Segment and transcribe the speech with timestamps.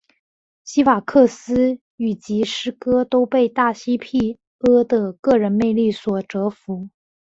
[0.63, 6.89] 西法克斯与吉斯戈都被大西庇阿的个人魅力所折服。